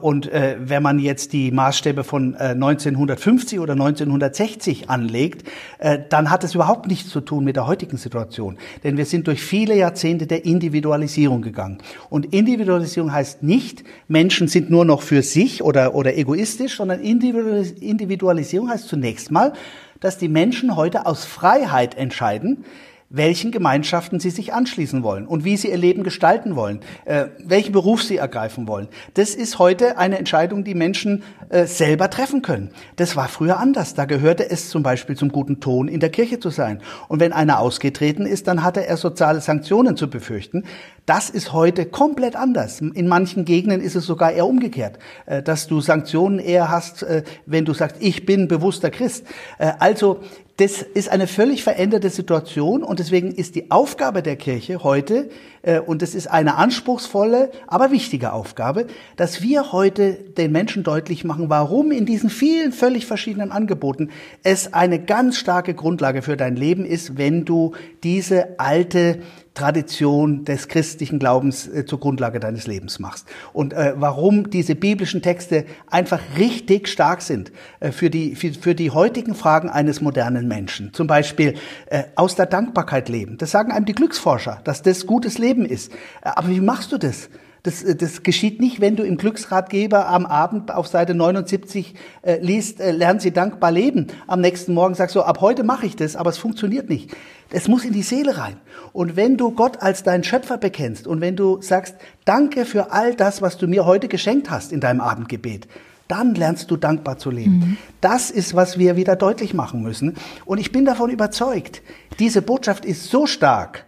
[0.00, 5.48] Und wenn man jetzt die Maßstäbe von 1950 oder 1960 anlegt,
[5.78, 8.58] äh, dann hat es überhaupt nichts zu tun mit der heutigen Situation.
[8.84, 11.78] Denn wir sind durch viele Jahrzehnte der Individualisierung gegangen.
[12.10, 18.68] Und Individualisierung heißt nicht, Menschen sind nur noch für sich oder, oder egoistisch, sondern Individualisierung
[18.70, 19.52] heißt zunächst mal,
[20.00, 22.64] dass die Menschen heute aus Freiheit entscheiden,
[23.12, 27.72] welchen Gemeinschaften sie sich anschließen wollen und wie sie ihr Leben gestalten wollen, äh, welchen
[27.72, 28.88] Beruf sie ergreifen wollen.
[29.14, 32.70] Das ist heute eine Entscheidung, die Menschen äh, selber treffen können.
[32.96, 33.94] Das war früher anders.
[33.94, 36.80] Da gehörte es zum Beispiel zum guten Ton, in der Kirche zu sein.
[37.08, 40.64] Und wenn einer ausgetreten ist, dann hatte er soziale Sanktionen zu befürchten.
[41.04, 42.80] Das ist heute komplett anders.
[42.80, 47.24] In manchen Gegenden ist es sogar eher umgekehrt, äh, dass du Sanktionen eher hast, äh,
[47.44, 49.26] wenn du sagst, ich bin bewusster Christ.
[49.58, 50.20] Äh, also
[50.58, 55.30] das ist eine völlig veränderte Situation und deswegen ist die Aufgabe der Kirche heute,
[55.62, 58.86] äh, und das ist eine anspruchsvolle, aber wichtige Aufgabe,
[59.16, 64.10] dass wir heute den Menschen deutlich machen, warum in diesen vielen völlig verschiedenen Angeboten
[64.42, 69.20] es eine ganz starke Grundlage für dein Leben ist, wenn du diese alte
[69.54, 73.26] Tradition des christlichen Glaubens äh, zur Grundlage deines Lebens machst.
[73.52, 78.74] Und äh, warum diese biblischen Texte einfach richtig stark sind äh, für, die, für, für
[78.74, 80.94] die heutigen Fragen eines modernen Menschen.
[80.94, 81.54] Zum Beispiel
[81.86, 83.36] äh, aus der Dankbarkeit leben.
[83.36, 85.92] Das sagen einem die Glücksforscher, dass das gutes Leben ist.
[85.92, 87.28] Äh, aber wie machst du das?
[87.62, 92.38] Das, äh, das geschieht nicht, wenn du im Glücksratgeber am Abend auf Seite 79 äh,
[92.40, 94.08] liest, äh, lernen Sie dankbar leben.
[94.26, 97.14] Am nächsten Morgen sagst du, ab heute mache ich das, aber es funktioniert nicht.
[97.50, 98.56] Es muss in die Seele rein.
[98.92, 103.14] Und wenn du Gott als deinen Schöpfer bekennst und wenn du sagst, danke für all
[103.14, 105.68] das, was du mir heute geschenkt hast in deinem Abendgebet,
[106.08, 107.58] dann lernst du dankbar zu leben.
[107.58, 107.76] Mhm.
[108.00, 110.16] Das ist, was wir wieder deutlich machen müssen.
[110.44, 111.82] Und ich bin davon überzeugt,
[112.18, 113.86] diese Botschaft ist so stark,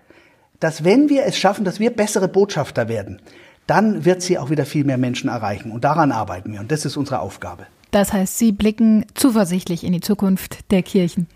[0.60, 3.20] dass wenn wir es schaffen, dass wir bessere Botschafter werden,
[3.66, 5.70] dann wird sie auch wieder viel mehr Menschen erreichen.
[5.70, 6.60] Und daran arbeiten wir.
[6.60, 7.66] Und das ist unsere Aufgabe.
[7.90, 11.28] Das heißt, Sie blicken zuversichtlich in die Zukunft der Kirchen.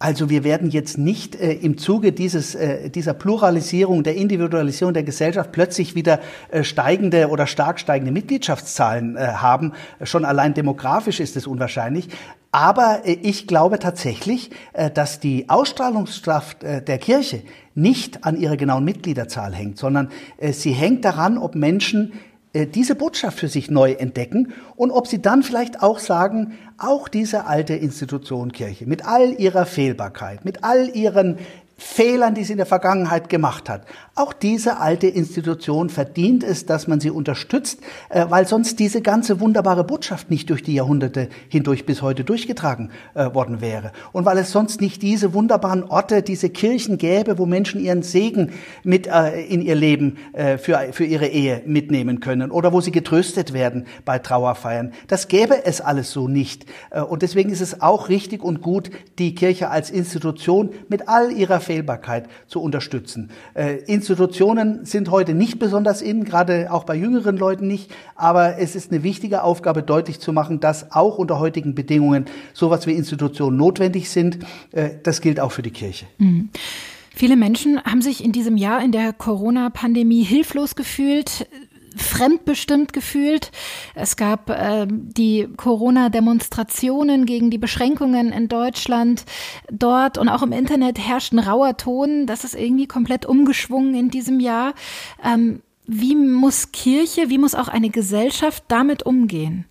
[0.00, 5.04] Also wir werden jetzt nicht äh, im Zuge dieses, äh, dieser Pluralisierung, der Individualisierung der
[5.04, 6.18] Gesellschaft plötzlich wieder
[6.50, 9.72] äh, steigende oder stark steigende Mitgliedschaftszahlen äh, haben.
[10.02, 12.08] Schon allein demografisch ist es unwahrscheinlich.
[12.50, 17.42] Aber äh, ich glaube tatsächlich, äh, dass die Ausstrahlungskraft der Kirche
[17.76, 20.08] nicht an ihrer genauen Mitgliederzahl hängt, sondern
[20.52, 22.12] sie hängt daran, ob Menschen
[22.54, 27.46] diese Botschaft für sich neu entdecken und ob sie dann vielleicht auch sagen, auch diese
[27.46, 31.38] alte Institution Kirche mit all ihrer Fehlbarkeit, mit all ihren
[31.86, 33.82] Fehlern, die sie in der Vergangenheit gemacht hat.
[34.14, 39.38] Auch diese alte Institution verdient es, dass man sie unterstützt, äh, weil sonst diese ganze
[39.38, 43.92] wunderbare Botschaft nicht durch die Jahrhunderte hindurch bis heute durchgetragen äh, worden wäre.
[44.12, 48.52] Und weil es sonst nicht diese wunderbaren Orte, diese Kirchen gäbe, wo Menschen ihren Segen
[48.82, 50.16] mit äh, in ihr Leben
[50.58, 54.92] für, für ihre Ehe mitnehmen können oder wo sie getröstet werden bei Trauerfeiern.
[55.06, 56.66] Das gäbe es alles so nicht.
[57.08, 61.60] Und deswegen ist es auch richtig und gut, die Kirche als Institution mit all ihrer
[61.74, 63.30] Fehlbarkeit zu unterstützen.
[63.54, 68.76] Äh, Institutionen sind heute nicht besonders in, gerade auch bei jüngeren Leuten nicht, aber es
[68.76, 73.56] ist eine wichtige Aufgabe, deutlich zu machen, dass auch unter heutigen Bedingungen sowas wie Institutionen
[73.56, 74.38] notwendig sind.
[74.70, 76.06] Äh, das gilt auch für die Kirche.
[76.18, 76.50] Mhm.
[77.16, 81.46] Viele Menschen haben sich in diesem Jahr in der Corona-Pandemie hilflos gefühlt
[81.96, 83.50] fremdbestimmt gefühlt.
[83.94, 89.24] Es gab äh, die Corona-Demonstrationen gegen die Beschränkungen in Deutschland.
[89.70, 92.26] Dort und auch im Internet herrscht ein rauer Ton.
[92.26, 94.74] Das ist irgendwie komplett umgeschwungen in diesem Jahr.
[95.24, 99.66] Ähm, wie muss Kirche, wie muss auch eine Gesellschaft damit umgehen?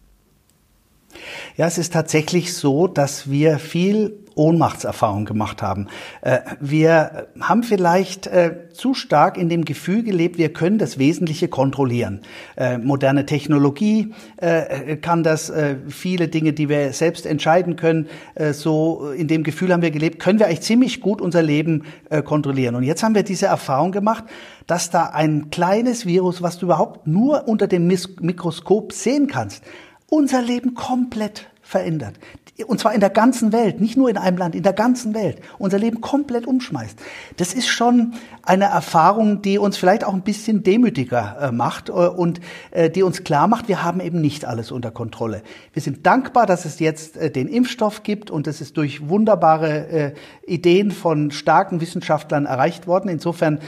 [1.58, 5.88] Ja, es ist tatsächlich so, dass wir viel Ohnmachtserfahrung gemacht haben.
[6.22, 11.48] Äh, wir haben vielleicht äh, zu stark in dem Gefühl gelebt, wir können das Wesentliche
[11.48, 12.22] kontrollieren.
[12.56, 14.14] Äh, moderne Technologie
[15.02, 15.52] kann das,
[15.88, 18.08] viele Dinge, die wir selbst entscheiden können,
[18.52, 21.84] so in dem Gefühl haben wir gelebt, können wir eigentlich ziemlich gut unser Leben
[22.26, 22.76] kontrollieren.
[22.76, 24.26] Und jetzt haben wir diese Erfahrung gemacht,
[24.68, 29.64] dass da ein kleines Virus, was du überhaupt nur unter dem Mikroskop sehen kannst,
[30.08, 32.16] unser Leben komplett verändert.
[32.68, 35.42] Und zwar in der ganzen Welt, nicht nur in einem Land, in der ganzen Welt.
[35.58, 37.00] Unser Leben komplett umschmeißt.
[37.38, 38.14] Das ist schon
[38.44, 43.02] eine Erfahrung, die uns vielleicht auch ein bisschen demütiger äh, macht äh, und äh, die
[43.02, 45.42] uns klar macht, wir haben eben nicht alles unter Kontrolle.
[45.72, 50.14] Wir sind dankbar, dass es jetzt den Impfstoff gibt und es ist durch wunderbare
[50.46, 53.10] Ideen von starken Wissenschaftlern erreicht worden.
[53.10, 53.60] Insofern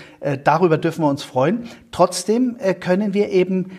[0.44, 1.68] darüber dürfen wir uns freuen.
[1.96, 3.72] Trotzdem können wir eben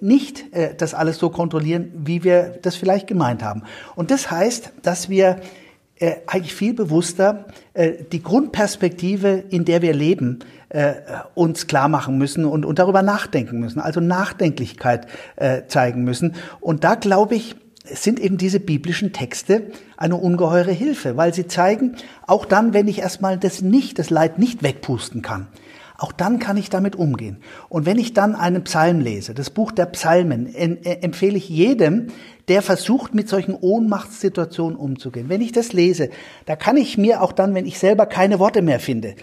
[0.00, 0.46] nicht
[0.78, 3.62] das alles so kontrollieren, wie wir das vielleicht gemeint haben.
[3.94, 5.36] Und das heißt, dass wir
[6.00, 10.38] äh, eigentlich viel bewusster äh, die Grundperspektive, in der wir leben,
[10.70, 10.94] äh,
[11.34, 15.06] uns klar machen müssen und, und darüber nachdenken müssen, also Nachdenklichkeit
[15.36, 16.36] äh, zeigen müssen.
[16.58, 17.54] Und da glaube ich,
[17.84, 19.64] sind eben diese biblischen Texte
[19.98, 24.38] eine ungeheure Hilfe, weil sie zeigen, auch dann, wenn ich erstmal das nicht, das Leid
[24.38, 25.48] nicht wegpusten kann,
[26.00, 27.36] auch dann kann ich damit umgehen.
[27.68, 32.06] Und wenn ich dann einen Psalm lese, das Buch der Psalmen, empfehle ich jedem,
[32.48, 35.28] der versucht, mit solchen Ohnmachtssituationen umzugehen.
[35.28, 36.08] Wenn ich das lese,
[36.46, 39.14] da kann ich mir auch dann, wenn ich selber keine Worte mehr finde,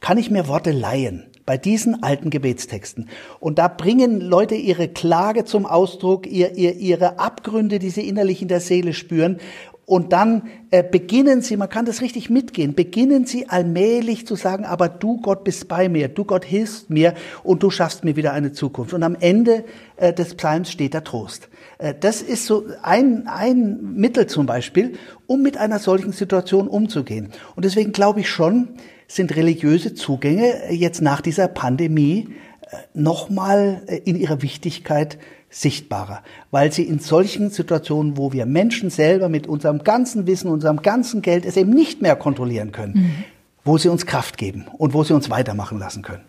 [0.00, 3.08] kann ich mir Worte leihen bei diesen alten Gebetstexten.
[3.40, 8.42] Und da bringen Leute ihre Klage zum Ausdruck, ihr, ihr, ihre Abgründe, die sie innerlich
[8.42, 9.38] in der Seele spüren.
[9.86, 14.64] Und dann äh, beginnen sie, man kann das richtig mitgehen, beginnen sie allmählich zu sagen,
[14.64, 18.32] aber du Gott bist bei mir, du Gott hilfst mir und du schaffst mir wieder
[18.32, 18.94] eine Zukunft.
[18.94, 19.64] Und am Ende
[19.96, 21.48] äh, des Psalms steht der Trost.
[21.78, 24.94] Äh, das ist so ein, ein Mittel zum Beispiel,
[25.28, 27.28] um mit einer solchen Situation umzugehen.
[27.54, 28.70] Und deswegen glaube ich schon,
[29.06, 32.45] sind religiöse Zugänge jetzt nach dieser Pandemie äh,
[32.94, 39.28] nochmal äh, in ihrer Wichtigkeit sichtbarer, weil sie in solchen Situationen, wo wir Menschen selber
[39.28, 43.24] mit unserem ganzen Wissen, unserem ganzen Geld es eben nicht mehr kontrollieren können, mhm.
[43.64, 46.24] wo sie uns Kraft geben und wo sie uns weitermachen lassen können.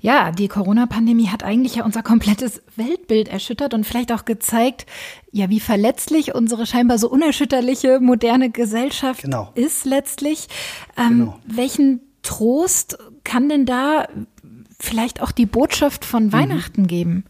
[0.00, 4.86] Ja, die Corona-Pandemie hat eigentlich ja unser komplettes Weltbild erschüttert und vielleicht auch gezeigt,
[5.32, 9.50] ja, wie verletzlich unsere scheinbar so unerschütterliche moderne Gesellschaft genau.
[9.54, 10.48] ist letztlich.
[10.96, 11.38] Ähm, genau.
[11.46, 14.06] Welchen Trost kann denn da
[14.80, 16.32] vielleicht auch die Botschaft von mhm.
[16.32, 17.24] Weihnachten geben?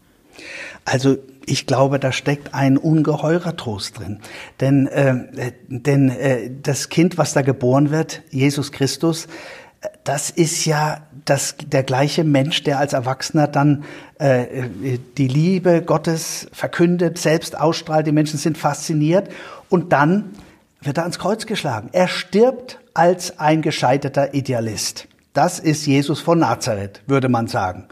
[0.85, 4.19] Also ich glaube, da steckt ein ungeheurer Trost drin.
[4.59, 9.27] Denn, äh, denn äh, das Kind, was da geboren wird, Jesus Christus,
[10.03, 13.83] das ist ja das, der gleiche Mensch, der als Erwachsener dann
[14.19, 14.45] äh,
[15.17, 18.05] die Liebe Gottes verkündet, selbst ausstrahlt.
[18.05, 19.29] Die Menschen sind fasziniert
[19.69, 20.31] und dann
[20.81, 21.89] wird er ans Kreuz geschlagen.
[21.93, 25.07] Er stirbt als ein gescheiterter Idealist.
[25.33, 27.87] Das ist Jesus von Nazareth, würde man sagen.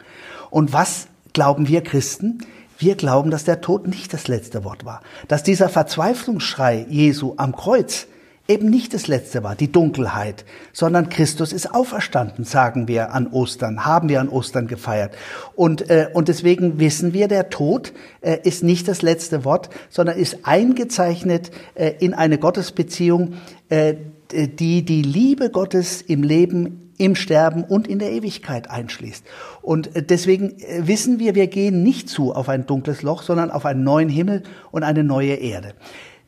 [0.50, 2.40] Und was glauben wir Christen?
[2.80, 5.02] Wir glauben, dass der Tod nicht das letzte Wort war.
[5.28, 8.08] Dass dieser Verzweiflungsschrei Jesu am Kreuz
[8.48, 13.86] eben nicht das letzte war, die Dunkelheit, sondern Christus ist auferstanden, sagen wir an Ostern,
[13.86, 15.16] haben wir an Ostern gefeiert.
[15.56, 20.18] Und, äh, und deswegen wissen wir, der Tod äh, ist nicht das letzte Wort, sondern
[20.18, 23.34] ist eingezeichnet äh, in eine Gottesbeziehung,
[23.70, 23.96] äh,
[24.32, 29.26] die die Liebe Gottes im Leben im Sterben und in der Ewigkeit einschließt.
[29.62, 33.52] Und äh, deswegen äh, wissen wir, wir gehen nicht zu auf ein dunkles Loch, sondern
[33.52, 35.74] auf einen neuen Himmel und eine neue Erde.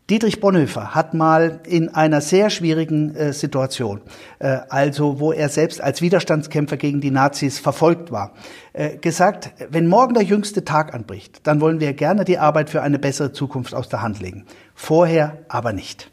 [0.10, 4.01] Dietrich Bonhoeffer hat mal in einer sehr schwierigen äh, Situation,
[4.39, 8.34] äh, also wo er selbst als Widerstandskämpfer gegen die Nazis verfolgt war,
[8.73, 12.82] äh, gesagt, wenn morgen der jüngste Tag anbricht, dann wollen wir gerne die Arbeit für
[12.82, 14.45] eine bessere Zukunft aus der Hand legen.
[14.73, 16.10] Vorher aber nicht.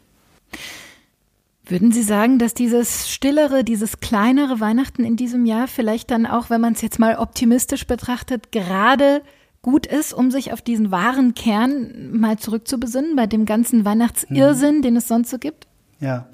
[1.69, 6.49] Würden Sie sagen, dass dieses stillere, dieses kleinere Weihnachten in diesem Jahr vielleicht dann auch,
[6.49, 9.21] wenn man es jetzt mal optimistisch betrachtet, gerade
[9.61, 14.81] gut ist, um sich auf diesen wahren Kern mal zurückzubesinnen, bei dem ganzen Weihnachtsirrsinn, mhm.
[14.81, 15.66] den es sonst so gibt?
[15.99, 16.27] Ja,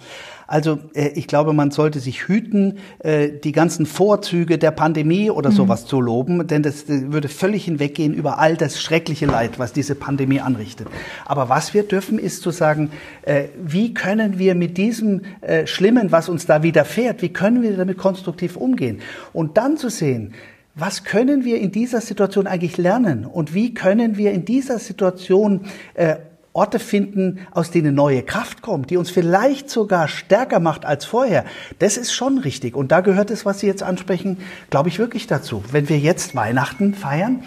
[0.46, 5.52] also äh, ich glaube, man sollte sich hüten, äh, die ganzen Vorzüge der Pandemie oder
[5.52, 5.56] mhm.
[5.56, 9.96] sowas zu loben, denn das würde völlig hinweggehen über all das schreckliche Leid, was diese
[9.96, 10.88] Pandemie anrichtet.
[11.26, 15.22] Aber was wir dürfen, ist zu sagen, äh, wie können wir mit diesem
[15.66, 19.00] Schlimmen, was uns da widerfährt, wie können wir damit konstruktiv umgehen?
[19.32, 20.34] Und dann zu sehen,
[20.76, 25.62] was können wir in dieser Situation eigentlich lernen und wie können wir in dieser Situation
[25.94, 26.16] äh,
[26.54, 31.46] Orte finden, aus denen neue Kraft kommt, die uns vielleicht sogar stärker macht als vorher.
[31.80, 32.76] Das ist schon richtig.
[32.76, 34.38] Und da gehört es, was Sie jetzt ansprechen,
[34.70, 35.64] glaube ich wirklich dazu.
[35.72, 37.44] Wenn wir jetzt Weihnachten feiern,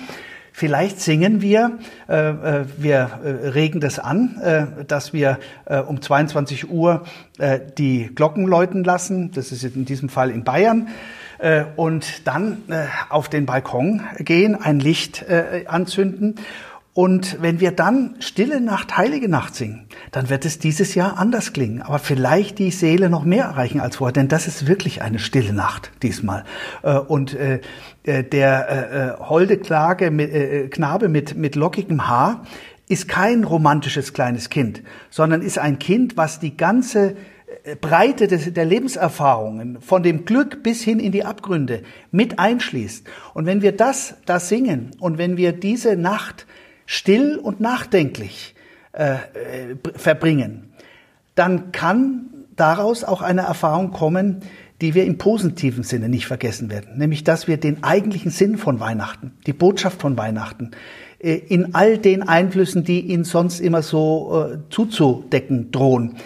[0.58, 6.00] Vielleicht singen wir, äh, äh wir äh, regen das an, äh, dass wir äh, um
[6.00, 7.04] 22 Uhr
[7.36, 9.32] äh, die Glocken läuten lassen.
[9.32, 10.88] Das ist in diesem Fall in Bayern.
[11.76, 12.62] Und dann
[13.10, 15.26] auf den Balkon gehen, ein Licht
[15.66, 16.36] anzünden.
[16.96, 21.52] Und wenn wir dann Stille Nacht, Heilige Nacht singen, dann wird es dieses Jahr anders
[21.52, 21.82] klingen.
[21.82, 25.52] Aber vielleicht die Seele noch mehr erreichen als vorher, denn das ist wirklich eine stille
[25.52, 26.44] Nacht diesmal.
[27.08, 27.36] Und
[28.06, 32.46] der holde Klage, Knabe mit, mit lockigem Haar
[32.88, 37.14] ist kein romantisches kleines Kind, sondern ist ein Kind, was die ganze
[37.82, 43.06] Breite des, der Lebenserfahrungen, von dem Glück bis hin in die Abgründe mit einschließt.
[43.34, 46.46] Und wenn wir das da singen und wenn wir diese Nacht
[46.86, 48.54] still und nachdenklich
[48.92, 49.18] äh, äh,
[49.94, 50.72] verbringen,
[51.34, 54.40] dann kann daraus auch eine Erfahrung kommen,
[54.80, 58.80] die wir im positiven Sinne nicht vergessen werden, nämlich dass wir den eigentlichen Sinn von
[58.80, 60.72] Weihnachten, die Botschaft von Weihnachten,
[61.18, 66.16] äh, in all den Einflüssen, die ihn sonst immer so äh, zuzudecken drohen,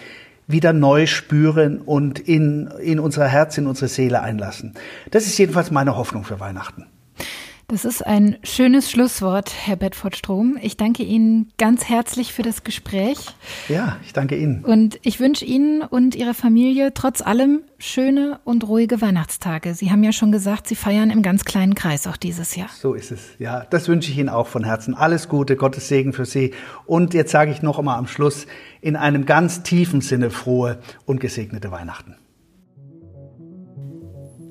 [0.46, 4.74] wieder neu spüren und in, in unser Herz, in unsere Seele einlassen.
[5.10, 6.86] Das ist jedenfalls meine Hoffnung für Weihnachten.
[7.70, 10.58] Das ist ein schönes Schlusswort, Herr Bedford Strom.
[10.60, 13.18] Ich danke Ihnen ganz herzlich für das Gespräch.
[13.68, 14.64] Ja, ich danke Ihnen.
[14.64, 19.74] Und ich wünsche Ihnen und Ihrer Familie trotz allem schöne und ruhige Weihnachtstage.
[19.74, 22.70] Sie haben ja schon gesagt, Sie feiern im ganz kleinen Kreis auch dieses Jahr.
[22.76, 23.20] So ist es.
[23.38, 24.94] Ja, das wünsche ich Ihnen auch von Herzen.
[24.94, 26.52] Alles Gute, Gottes Segen für Sie.
[26.86, 28.48] Und jetzt sage ich noch einmal am Schluss
[28.80, 32.16] in einem ganz tiefen Sinne frohe und gesegnete Weihnachten.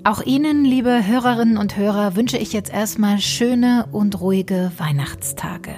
[0.06, 5.76] Auch Ihnen, liebe Hörerinnen und Hörer, wünsche ich jetzt erstmal schöne und ruhige Weihnachtstage.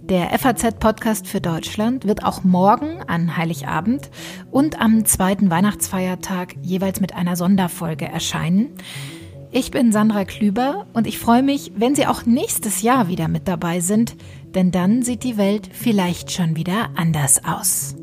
[0.00, 4.10] Der FAZ-Podcast für Deutschland wird auch morgen an Heiligabend
[4.50, 8.70] und am zweiten Weihnachtsfeiertag jeweils mit einer Sonderfolge erscheinen.
[9.52, 13.46] Ich bin Sandra Klüber und ich freue mich, wenn Sie auch nächstes Jahr wieder mit
[13.46, 14.16] dabei sind,
[14.54, 17.94] denn dann sieht die Welt vielleicht schon wieder anders aus.